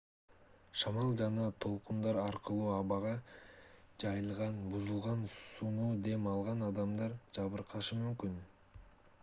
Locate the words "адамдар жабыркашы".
6.71-7.99